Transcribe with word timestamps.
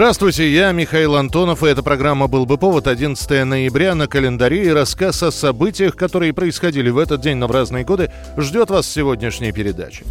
Здравствуйте, 0.00 0.50
я 0.50 0.72
Михаил 0.72 1.14
Антонов, 1.14 1.62
и 1.62 1.66
эта 1.66 1.82
программа 1.82 2.26
«Был 2.26 2.46
бы 2.46 2.56
повод» 2.56 2.86
11 2.86 3.44
ноября 3.44 3.94
на 3.94 4.06
календаре 4.06 4.64
и 4.64 4.70
рассказ 4.70 5.22
о 5.22 5.30
событиях, 5.30 5.94
которые 5.94 6.32
происходили 6.32 6.88
в 6.88 6.96
этот 6.96 7.20
день, 7.20 7.36
но 7.36 7.46
в 7.46 7.50
разные 7.50 7.84
годы, 7.84 8.10
ждет 8.38 8.70
вас 8.70 8.86
в 8.86 8.90
сегодняшней 8.90 9.52
передаче. 9.52 10.04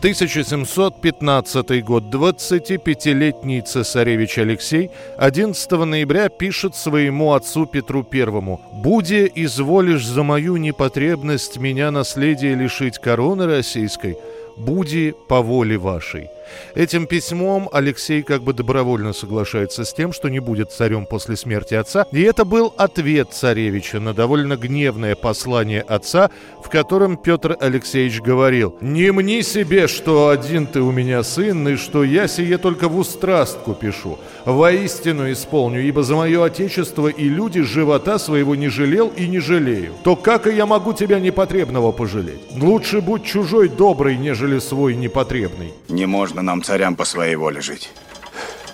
1715 0.00 1.84
год. 1.84 2.12
25-летний 2.12 3.60
цесаревич 3.62 4.36
Алексей 4.38 4.90
11 5.16 5.70
ноября 5.70 6.28
пишет 6.28 6.74
своему 6.74 7.32
отцу 7.32 7.66
Петру 7.66 8.02
Первому 8.02 8.60
«Буде 8.72 9.30
изволишь 9.32 10.04
за 10.04 10.24
мою 10.24 10.56
непотребность 10.56 11.56
меня 11.58 11.92
наследия 11.92 12.56
лишить 12.56 12.98
короны 12.98 13.46
российской, 13.46 14.16
буди 14.56 15.14
по 15.28 15.40
воле 15.40 15.78
вашей». 15.78 16.30
Этим 16.74 17.06
письмом 17.06 17.68
Алексей 17.72 18.22
как 18.22 18.42
бы 18.42 18.52
добровольно 18.52 19.12
соглашается 19.12 19.84
с 19.84 19.92
тем, 19.92 20.12
что 20.12 20.28
не 20.28 20.40
будет 20.40 20.72
царем 20.72 21.06
после 21.06 21.36
смерти 21.36 21.74
отца, 21.74 22.06
и 22.12 22.22
это 22.22 22.44
был 22.44 22.72
ответ 22.76 23.32
царевича 23.32 24.00
на 24.00 24.14
довольно 24.14 24.56
гневное 24.56 25.14
послание 25.14 25.82
отца, 25.82 26.30
в 26.62 26.68
котором 26.68 27.16
Петр 27.16 27.56
Алексеевич 27.60 28.20
говорил 28.20 28.76
«Не 28.80 29.12
мни 29.12 29.42
себе, 29.42 29.86
что 29.86 30.28
один 30.28 30.66
ты 30.66 30.80
у 30.80 30.90
меня 30.90 31.22
сын, 31.22 31.68
и 31.68 31.76
что 31.76 32.04
я 32.04 32.28
сие 32.28 32.58
только 32.58 32.88
в 32.88 32.98
устрастку 32.98 33.74
пишу. 33.74 34.18
Воистину 34.44 35.30
исполню, 35.30 35.82
ибо 35.82 36.02
за 36.02 36.16
мое 36.16 36.44
отечество 36.44 37.08
и 37.08 37.28
люди 37.28 37.62
живота 37.62 38.18
своего 38.18 38.54
не 38.54 38.68
жалел 38.68 39.12
и 39.16 39.26
не 39.28 39.38
жалею. 39.38 39.94
То 40.04 40.16
как 40.16 40.46
и 40.46 40.54
я 40.54 40.66
могу 40.66 40.92
тебя 40.92 41.20
непотребного 41.20 41.92
пожалеть? 41.92 42.40
Лучше 42.56 43.00
будь 43.00 43.24
чужой 43.24 43.68
добрый, 43.68 44.16
нежели 44.16 44.58
свой 44.58 44.94
непотребный». 44.96 45.72
Не 45.88 46.06
можно 46.06 46.35
нам 46.42 46.62
царям 46.62 46.96
по 46.96 47.04
своей 47.04 47.36
воле 47.36 47.60
жить. 47.60 47.90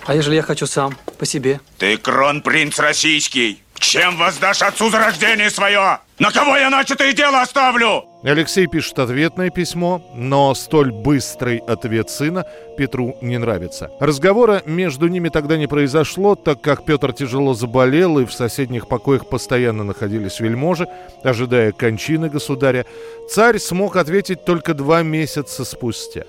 А 0.05 0.15
ежели 0.15 0.35
я 0.35 0.41
хочу 0.41 0.67
сам, 0.67 0.95
по 1.17 1.25
себе? 1.25 1.61
Ты 1.77 1.97
кронпринц 1.97 2.79
российский. 2.79 3.63
Чем 3.75 4.17
воздашь 4.17 4.61
отцу 4.61 4.89
за 4.89 4.99
рождение 4.99 5.49
свое? 5.49 5.99
На 6.19 6.31
кого 6.31 6.55
я 6.55 6.69
начатое 6.69 7.11
дело 7.11 7.41
оставлю? 7.41 8.05
Алексей 8.23 8.67
пишет 8.67 8.97
ответное 8.99 9.49
письмо, 9.49 10.01
но 10.15 10.53
столь 10.55 10.91
быстрый 10.91 11.57
ответ 11.57 12.09
сына 12.09 12.45
Петру 12.77 13.17
не 13.21 13.37
нравится. 13.37 13.89
Разговора 13.99 14.61
между 14.65 15.07
ними 15.07 15.27
тогда 15.29 15.57
не 15.57 15.67
произошло, 15.67 16.35
так 16.35 16.61
как 16.61 16.85
Петр 16.85 17.11
тяжело 17.11 17.53
заболел, 17.53 18.19
и 18.19 18.25
в 18.25 18.33
соседних 18.33 18.87
покоях 18.87 19.27
постоянно 19.27 19.83
находились 19.83 20.39
вельможи, 20.39 20.87
ожидая 21.23 21.73
кончины 21.73 22.29
государя. 22.29 22.85
Царь 23.29 23.59
смог 23.59 23.97
ответить 23.97 24.45
только 24.45 24.73
два 24.73 25.03
месяца 25.03 25.65
спустя. 25.65 26.23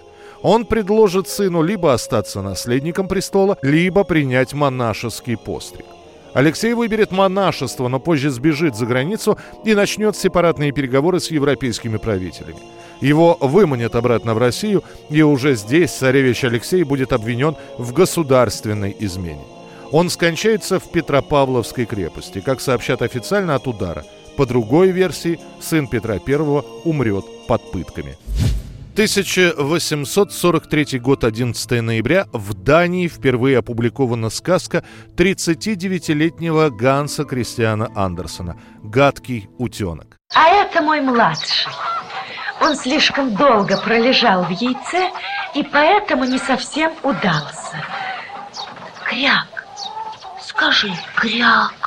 Он 0.45 0.67
предложит 0.67 1.27
сыну 1.27 1.63
либо 1.63 1.95
остаться 1.95 2.43
наследником 2.43 3.09
престола, 3.09 3.57
либо 3.63 4.05
принять 4.05 4.53
монашеский 4.53 5.39
постриг. 5.39 5.87
Алексей 6.35 6.75
выберет 6.75 7.13
монашество, 7.13 7.89
но 7.89 7.99
позже 7.99 8.29
сбежит 8.29 8.77
за 8.77 8.85
границу 8.85 9.39
и 9.65 9.75
начнет 9.75 10.19
сепаратные 10.19 10.71
переговоры 10.71 11.21
с 11.21 11.31
европейскими 11.31 11.97
правителями. 11.97 12.59
Его 13.01 13.39
выманят 13.41 13.95
обратно 13.95 14.35
в 14.35 14.39
Россию, 14.39 14.85
и 15.09 15.23
уже 15.23 15.55
здесь 15.55 15.93
царевич 15.93 16.45
Алексей 16.45 16.85
будет 16.85 17.15
обвинен 17.15 17.57
в 17.79 17.95
государственной 17.95 18.95
измене. 18.99 19.45
Он 19.93 20.11
скончается 20.11 20.79
в 20.79 20.91
Петропавловской 20.91 21.87
крепости, 21.87 22.43
как 22.43 22.61
сообщат 22.61 23.01
официально 23.01 23.55
от 23.55 23.67
удара. 23.67 24.05
По 24.37 24.45
другой 24.45 24.91
версии, 24.91 25.41
сын 25.59 25.89
Петра 25.89 26.17
I 26.17 26.63
умрет 26.85 27.25
под 27.47 27.71
пытками. 27.71 28.19
1843 28.95 31.01
год, 31.01 31.25
11 31.25 31.83
ноября, 31.83 32.29
в 32.33 32.55
Дании 32.55 33.09
впервые 33.09 33.59
опубликована 33.59 34.31
сказка 34.31 34.85
39-летнего 35.17 36.71
Ганса 36.71 37.25
Кристиана 37.25 37.91
Андерсона 37.97 38.57
«Гадкий 38.85 39.49
утенок». 39.59 40.17
А 40.33 40.49
это 40.49 40.81
мой 40.81 41.01
младший. 41.01 41.73
Он 42.61 42.77
слишком 42.77 43.35
долго 43.35 43.77
пролежал 43.79 44.45
в 44.45 44.51
яйце 44.51 45.11
и 45.57 45.65
поэтому 45.65 46.25
не 46.25 46.39
совсем 46.39 46.93
удался. 47.03 47.83
Кряк, 49.05 49.67
скажи, 50.41 50.93
кряк. 51.17 51.84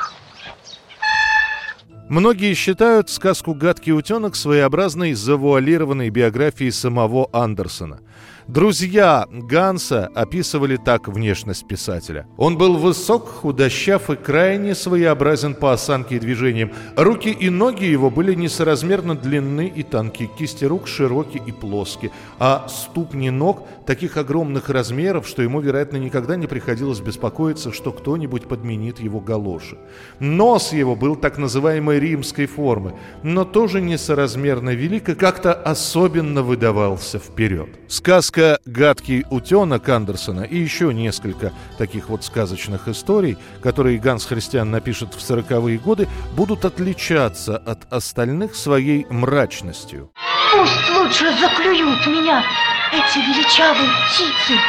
Многие 2.09 2.53
считают 2.53 3.09
сказку 3.09 3.53
«Гадкий 3.53 3.91
утенок» 3.91 4.37
своеобразной 4.37 5.13
завуалированной 5.13 6.09
биографией 6.09 6.71
самого 6.71 7.27
Андерсона. 7.33 7.99
Друзья 8.47 9.27
Ганса 9.29 10.09
описывали 10.15 10.77
так 10.77 11.09
внешность 11.09 11.67
писателя. 11.67 12.27
Он 12.37 12.57
был 12.57 12.77
высок, 12.77 13.27
худощав 13.27 14.09
и 14.09 14.15
крайне 14.15 14.73
своеобразен 14.73 15.53
по 15.53 15.73
осанке 15.73 16.15
и 16.15 16.19
движениям. 16.19 16.71
Руки 16.95 17.27
и 17.29 17.49
ноги 17.49 17.83
его 17.83 18.09
были 18.09 18.33
несоразмерно 18.35 19.15
длинны 19.15 19.67
и 19.67 19.83
тонки, 19.83 20.29
кисти 20.37 20.63
рук 20.63 20.87
широкие 20.87 21.43
и 21.45 21.51
плоские, 21.51 22.11
а 22.39 22.65
ступни 22.69 23.31
ног 23.31 23.67
таких 23.85 24.15
огромных 24.15 24.69
размеров, 24.69 25.27
что 25.27 25.41
ему, 25.41 25.59
вероятно, 25.59 25.97
никогда 25.97 26.37
не 26.37 26.47
приходилось 26.47 27.01
беспокоиться, 27.01 27.73
что 27.73 27.91
кто-нибудь 27.91 28.47
подменит 28.47 29.01
его 29.01 29.19
галоши. 29.19 29.77
Нос 30.21 30.71
его 30.71 30.95
был 30.95 31.17
так 31.17 31.37
называемой 31.37 31.99
римской 31.99 32.45
формы, 32.45 32.93
но 33.23 33.43
тоже 33.43 33.81
несоразмерно 33.81 34.69
велик 34.69 35.09
и 35.09 35.15
как-то 35.15 35.53
особенно 35.53 36.43
выдавался 36.43 37.19
вперед. 37.19 37.67
Сказка 37.89 38.36
Сказка 38.37 38.59
«Гадкий 38.67 39.25
утенок» 39.31 39.89
Андерсона 39.89 40.41
и 40.41 40.57
еще 40.57 40.93
несколько 40.93 41.51
таких 41.79 42.09
вот 42.09 42.23
сказочных 42.23 42.87
историй, 42.87 43.35
которые 43.63 43.97
Ганс 43.97 44.27
Христиан 44.27 44.69
напишет 44.69 45.15
в 45.15 45.21
сороковые 45.21 45.79
годы, 45.79 46.07
будут 46.35 46.63
отличаться 46.63 47.57
от 47.57 47.91
остальных 47.91 48.55
своей 48.55 49.07
мрачностью. 49.09 50.11
Пусть 50.51 50.89
лучше 50.95 51.35
заклюют 51.39 52.05
меня 52.05 52.43
эти 52.91 53.17
величавые 53.17 53.89
птицы, 54.05 54.59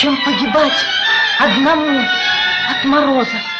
чем 0.00 0.16
погибать 0.24 0.78
одному 1.40 1.98
от 1.98 2.84
мороза. 2.84 3.53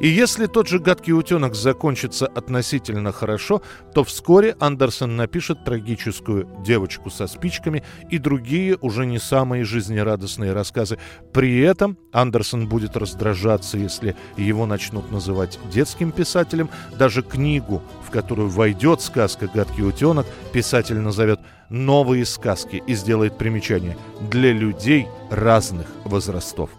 И 0.00 0.06
если 0.06 0.46
тот 0.46 0.68
же 0.68 0.78
«Гадкий 0.78 1.12
утенок» 1.12 1.56
закончится 1.56 2.26
относительно 2.26 3.10
хорошо, 3.10 3.62
то 3.94 4.04
вскоре 4.04 4.56
Андерсон 4.60 5.16
напишет 5.16 5.64
трагическую 5.64 6.48
«Девочку 6.64 7.10
со 7.10 7.26
спичками» 7.26 7.82
и 8.08 8.18
другие 8.18 8.78
уже 8.80 9.06
не 9.06 9.18
самые 9.18 9.64
жизнерадостные 9.64 10.52
рассказы. 10.52 10.98
При 11.32 11.58
этом 11.58 11.98
Андерсон 12.12 12.68
будет 12.68 12.96
раздражаться, 12.96 13.76
если 13.76 14.14
его 14.36 14.66
начнут 14.66 15.10
называть 15.10 15.58
детским 15.72 16.12
писателем. 16.12 16.70
Даже 16.96 17.22
книгу, 17.22 17.82
в 18.06 18.10
которую 18.10 18.50
войдет 18.50 19.00
сказка 19.00 19.50
«Гадкий 19.52 19.82
утенок», 19.84 20.26
писатель 20.52 20.98
назовет 20.98 21.40
«Новые 21.70 22.24
сказки» 22.24 22.82
и 22.86 22.94
сделает 22.94 23.36
примечание 23.36 23.96
«Для 24.30 24.52
людей 24.52 25.08
разных 25.28 25.88
возрастов». 26.04 26.70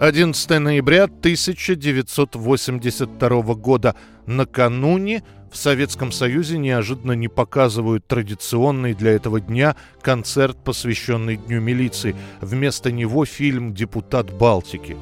11 0.00 0.58
ноября 0.60 1.04
1982 1.04 3.54
года. 3.54 3.94
Накануне 4.24 5.22
в 5.52 5.58
Советском 5.58 6.10
Союзе 6.10 6.56
неожиданно 6.56 7.12
не 7.12 7.28
показывают 7.28 8.06
традиционный 8.06 8.94
для 8.94 9.10
этого 9.10 9.42
дня 9.42 9.76
концерт, 10.00 10.56
посвященный 10.64 11.36
Дню 11.36 11.60
милиции. 11.60 12.16
Вместо 12.40 12.90
него 12.90 13.26
фильм 13.26 13.74
«Депутат 13.74 14.32
Балтики». 14.32 14.96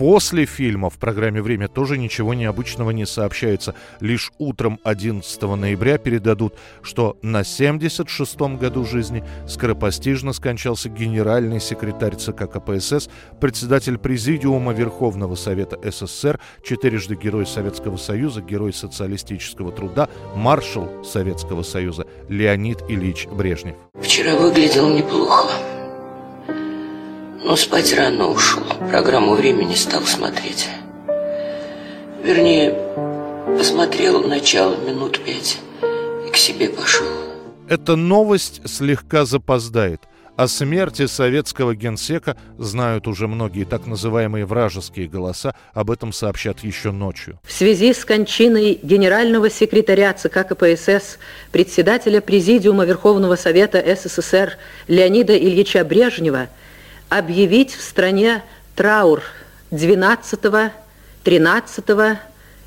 После 0.00 0.46
фильма 0.46 0.88
в 0.88 0.96
программе 0.96 1.42
«Время» 1.42 1.68
тоже 1.68 1.98
ничего 1.98 2.32
необычного 2.32 2.90
не 2.90 3.04
сообщается. 3.04 3.74
Лишь 4.00 4.32
утром 4.38 4.80
11 4.82 5.42
ноября 5.42 5.98
передадут, 5.98 6.54
что 6.80 7.18
на 7.20 7.42
76-м 7.42 8.56
году 8.56 8.86
жизни 8.86 9.22
скоропостижно 9.46 10.32
скончался 10.32 10.88
генеральный 10.88 11.60
секретарь 11.60 12.16
ЦК 12.16 12.50
КПСС, 12.50 13.10
председатель 13.42 13.98
Президиума 13.98 14.72
Верховного 14.72 15.34
Совета 15.34 15.78
СССР, 15.84 16.40
четырежды 16.64 17.14
Герой 17.14 17.46
Советского 17.46 17.98
Союза, 17.98 18.40
Герой 18.40 18.72
социалистического 18.72 19.70
труда, 19.70 20.08
маршал 20.34 21.04
Советского 21.04 21.62
Союза 21.62 22.06
Леонид 22.30 22.78
Ильич 22.88 23.26
Брежнев. 23.26 23.76
Вчера 24.00 24.34
выглядел 24.38 24.88
неплохо. 24.88 25.50
Но 27.42 27.56
спать 27.56 27.94
рано 27.94 28.28
ушел. 28.28 28.62
Программу 28.90 29.34
времени 29.34 29.74
стал 29.74 30.02
смотреть. 30.02 30.68
Вернее, 32.22 32.74
посмотрел 33.56 34.22
начало 34.22 34.76
минут 34.76 35.18
пять 35.24 35.58
и 36.26 36.30
к 36.30 36.36
себе 36.36 36.68
пошел. 36.68 37.06
Эта 37.68 37.96
новость 37.96 38.60
слегка 38.68 39.24
запоздает. 39.24 40.02
О 40.36 40.48
смерти 40.48 41.06
советского 41.06 41.74
генсека 41.74 42.36
знают 42.56 43.06
уже 43.06 43.26
многие 43.26 43.64
так 43.64 43.86
называемые 43.86 44.46
вражеские 44.46 45.08
голоса. 45.08 45.54
Об 45.72 45.90
этом 45.90 46.12
сообщат 46.12 46.60
еще 46.60 46.92
ночью. 46.92 47.38
В 47.44 47.52
связи 47.52 47.92
с 47.92 48.04
кончиной 48.04 48.78
генерального 48.82 49.50
секретаря 49.50 50.12
ЦК 50.14 50.46
КПСС, 50.48 51.18
председателя 51.52 52.20
Президиума 52.20 52.84
Верховного 52.84 53.36
Совета 53.36 53.84
СССР 53.84 54.56
Леонида 54.88 55.36
Ильича 55.36 55.84
Брежнева, 55.84 56.48
объявить 57.10 57.74
в 57.74 57.82
стране 57.82 58.42
траур 58.74 59.22
12, 59.70 60.72
13, 61.24 61.84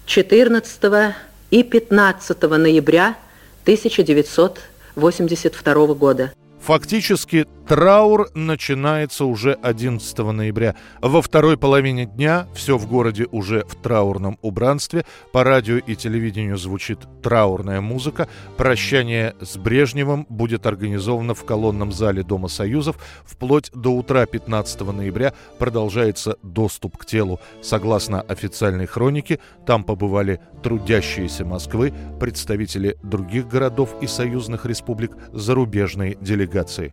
14 0.05 1.15
и 1.49 1.63
15 1.63 2.41
ноября 2.43 3.15
1982 3.63 5.93
года. 5.95 6.31
Фактически 6.61 7.47
траур 7.67 8.29
начинается 8.33 9.25
уже 9.25 9.53
11 9.53 10.17
ноября. 10.19 10.75
Во 11.01 11.21
второй 11.21 11.57
половине 11.57 12.05
дня 12.05 12.47
все 12.53 12.77
в 12.77 12.87
городе 12.87 13.27
уже 13.31 13.65
в 13.65 13.75
траурном 13.75 14.37
убранстве. 14.41 15.05
По 15.31 15.43
радио 15.43 15.77
и 15.77 15.95
телевидению 15.95 16.57
звучит 16.57 16.99
траурная 17.21 17.81
музыка. 17.81 18.27
Прощание 18.57 19.35
с 19.41 19.57
Брежневым 19.57 20.25
будет 20.29 20.65
организовано 20.65 21.33
в 21.33 21.43
колонном 21.45 21.91
зале 21.91 22.23
Дома 22.23 22.47
Союзов. 22.47 22.97
Вплоть 23.25 23.71
до 23.73 23.89
утра 23.89 24.25
15 24.25 24.81
ноября 24.81 25.33
продолжается 25.59 26.37
доступ 26.43 26.97
к 26.97 27.05
телу. 27.05 27.39
Согласно 27.61 28.21
официальной 28.21 28.85
хронике, 28.85 29.39
там 29.65 29.83
побывали 29.83 30.39
трудящиеся 30.61 31.45
Москвы, 31.45 31.93
представители 32.19 32.97
других 33.03 33.47
городов 33.47 33.95
и 34.01 34.07
союзных 34.07 34.65
республик, 34.65 35.11
зарубежные 35.31 36.17
делегации. 36.19 36.91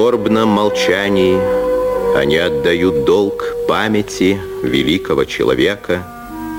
Скорбном 0.00 0.48
молчании 0.48 1.38
они 2.16 2.38
отдают 2.38 3.04
долг 3.04 3.44
памяти 3.68 4.40
великого 4.62 5.24
человека, 5.26 6.02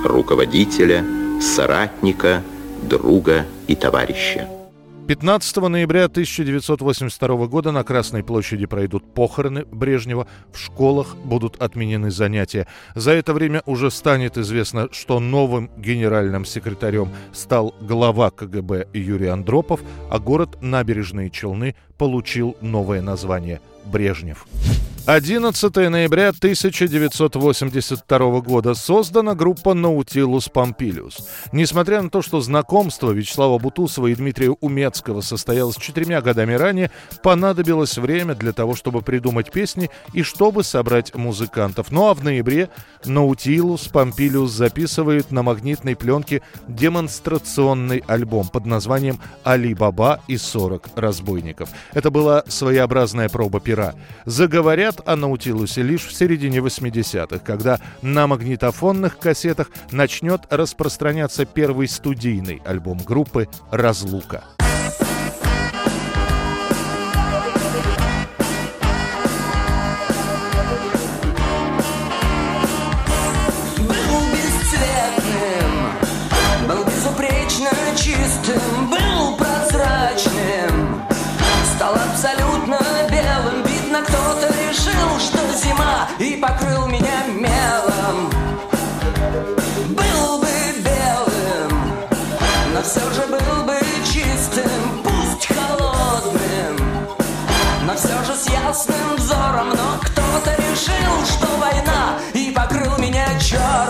руководителя, 0.06 1.04
соратника, 1.42 2.44
друга 2.84 3.48
и 3.66 3.74
товарища. 3.74 4.61
15 5.12 5.58
ноября 5.58 6.06
1982 6.06 7.48
года 7.48 7.74
на 7.74 7.84
Красной 7.84 8.24
площади 8.24 8.66
пройдут 8.66 9.14
похороны 9.14 9.66
Брежнева, 9.66 10.26
в 10.54 10.58
школах 10.58 11.18
будут 11.18 11.62
отменены 11.62 12.12
занятия. 12.12 12.66
За 12.96 13.12
это 13.12 13.34
время 13.34 13.62
уже 13.66 13.92
станет 13.92 14.38
известно, 14.38 14.88
что 14.94 15.20
новым 15.20 15.70
генеральным 15.76 16.46
секретарем 16.46 17.10
стал 17.34 17.76
глава 17.82 18.32
КГБ 18.32 18.88
Юрий 18.94 19.28
Андропов, 19.28 19.82
а 20.10 20.18
город 20.18 20.60
Набережные 20.62 21.30
Челны 21.30 21.76
получил 21.98 22.56
новое 22.62 23.02
название– 23.02 23.60
Брежнев. 23.86 24.48
11 25.08 25.76
ноября 25.90 26.30
1982 26.30 28.42
года 28.42 28.76
создана 28.76 29.34
группа 29.34 29.74
«Наутилус 29.74 30.48
Помпилиус». 30.48 31.28
Несмотря 31.52 32.04
на 32.04 32.12
то, 32.12 32.22
что 32.22 32.40
знакомство 32.40 33.10
Вячеслава 33.10 33.58
Бутусова 33.58 34.06
и 34.08 34.16
Дмитрия 34.16 34.52
Умецкого 34.52 35.22
состоялось 35.22 35.78
четырьмя 35.78 36.22
годами 36.22 36.54
ранее, 36.54 36.92
понадобилось 37.24 37.98
время 37.98 38.36
для 38.36 38.54
того, 38.54 38.76
чтобы 38.76 39.02
придумать 39.02 39.52
песни 39.52 39.90
и 40.14 40.22
чтобы 40.22 40.64
собрать 40.64 41.16
музыкантов. 41.16 41.92
Ну 41.92 42.08
а 42.08 42.14
в 42.14 42.24
ноябре 42.24 42.70
«Наутилус 43.04 43.88
Помпилиус» 43.88 44.52
записывает 44.52 45.32
на 45.32 45.42
магнитной 45.42 45.96
пленке 45.96 46.44
демонстрационный 46.68 48.04
альбом 48.06 48.50
под 48.50 48.68
названием 48.68 49.20
«Али 49.44 49.74
Баба 49.74 50.22
и 50.28 50.38
40 50.38 50.90
разбойников». 50.96 51.70
Это 51.94 52.12
была 52.12 52.44
своеобразная 52.48 53.30
проба 53.30 53.60
пера. 53.60 53.96
Заговорят 54.26 54.91
говорят 54.92 55.08
о 55.08 55.16
Наутилусе 55.16 55.84
лишь 55.84 56.06
в 56.06 56.14
середине 56.14 56.60
80-х, 56.60 57.40
когда 57.40 57.80
на 58.02 58.28
магнитофонных 58.28 59.18
кассетах 59.18 59.70
начнет 59.92 60.42
распространяться 60.50 61.46
первый 61.46 61.88
студийный 61.88 62.62
альбом 62.66 63.00
группы 63.00 63.48
«Разлука». 63.72 64.44
Все 92.92 93.10
же 93.14 93.22
был 93.28 93.64
бы 93.64 93.80
чистым 94.04 95.02
Пусть 95.04 95.48
холодным, 95.48 96.78
но 97.86 97.96
все 97.96 98.24
же 98.26 98.36
с 98.36 98.50
ясным 98.50 99.16
взором 99.16 99.70
Но 99.70 100.00
кто-то 100.02 100.54
решил, 100.58 101.26
что 101.26 101.48
война 101.58 102.18
И 102.34 102.52
покрыл 102.52 102.98
меня 102.98 103.28
черным 103.40 103.81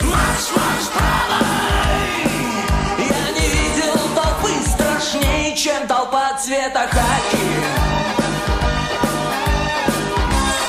Марш, 0.08 0.44
марш 0.56 0.86
правой 0.94 2.28
Я 2.98 3.24
не 3.32 3.46
видел 3.48 3.98
толпы 4.14 4.52
страшнее, 4.68 5.56
чем 5.56 5.88
толпа 5.88 6.34
цвета 6.38 6.86
хаки 6.88 7.46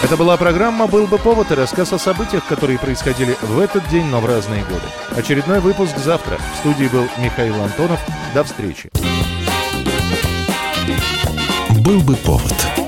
это 0.03 0.17
была 0.17 0.35
программа 0.35 0.87
«Был 0.87 1.05
бы 1.05 1.19
повод» 1.19 1.51
и 1.51 1.53
рассказ 1.53 1.93
о 1.93 1.99
событиях, 1.99 2.43
которые 2.47 2.79
происходили 2.79 3.37
в 3.41 3.59
этот 3.59 3.87
день, 3.87 4.05
но 4.07 4.19
в 4.19 4.25
разные 4.25 4.63
годы. 4.63 4.81
Очередной 5.11 5.59
выпуск 5.59 5.95
завтра. 5.97 6.37
В 6.53 6.57
студии 6.57 6.87
был 6.87 7.07
Михаил 7.19 7.61
Антонов. 7.61 7.99
До 8.33 8.43
встречи. 8.43 8.89
«Был 11.79 12.01
бы 12.01 12.15
повод» 12.15 12.80